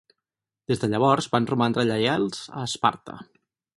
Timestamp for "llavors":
0.93-1.29